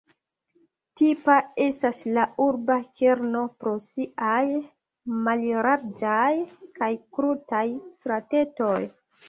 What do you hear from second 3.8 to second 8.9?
siaj mallarĝaj kaj krutaj stratetoj.